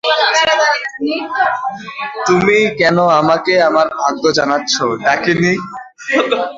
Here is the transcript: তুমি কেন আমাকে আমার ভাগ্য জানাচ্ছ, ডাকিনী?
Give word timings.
তুমি 2.27 2.57
কেন 2.79 2.97
আমাকে 3.21 3.53
আমার 3.69 3.87
ভাগ্য 4.01 4.23
জানাচ্ছ, 4.37 4.73
ডাকিনী? 5.05 5.53